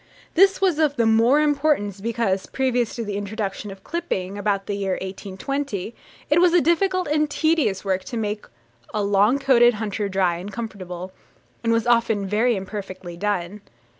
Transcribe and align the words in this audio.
This 0.33 0.59
was 0.59 0.79
of 0.79 0.95
the 0.95 1.05
more 1.05 1.39
importance, 1.39 2.01
because, 2.01 2.47
previous 2.47 2.95
to 2.95 3.05
the 3.05 3.17
introduction 3.17 3.69
of 3.69 3.83
clipping, 3.83 4.35
about 4.35 4.65
the 4.65 4.73
year 4.75 4.93
1820, 4.93 5.93
it 6.27 6.41
was 6.41 6.53
a 6.55 6.59
difficult 6.59 7.07
and 7.07 7.29
tedious 7.29 7.85
work 7.85 8.03
to 8.05 8.17
make 8.17 8.47
a 8.95 9.03
long 9.03 9.37
coated 9.37 9.75
hunter 9.75 10.09
dry 10.09 10.37
and 10.37 10.51
comfortable, 10.51 11.11
and 11.63 11.71
was 11.71 11.85
often 11.85 12.25
very 12.25 12.55
imperfectly 12.55 13.15
done. 13.15 13.61